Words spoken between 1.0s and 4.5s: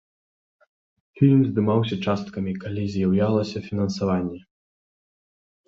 Фільм здымаўся часткамі, калі з'яўлялася фінансаванне.